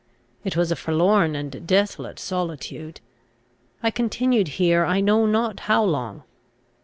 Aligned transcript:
It 0.43 0.57
was 0.57 0.71
a 0.71 0.75
forlorn 0.75 1.35
and 1.35 1.67
desolate 1.67 2.17
solitude. 2.17 3.01
I 3.83 3.91
continued 3.91 4.47
here 4.57 4.83
I 4.83 4.99
know 4.99 5.27
not 5.27 5.59
how 5.69 5.83
long. 5.83 6.23